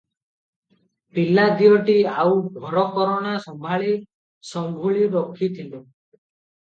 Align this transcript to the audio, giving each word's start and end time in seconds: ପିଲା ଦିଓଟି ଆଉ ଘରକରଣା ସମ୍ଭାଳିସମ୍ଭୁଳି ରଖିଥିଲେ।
ପିଲା 1.17 1.43
ଦିଓଟି 1.59 1.97
ଆଉ 2.23 2.39
ଘରକରଣା 2.65 3.35
ସମ୍ଭାଳିସମ୍ଭୁଳି 3.47 5.05
ରଖିଥିଲେ। 5.17 5.83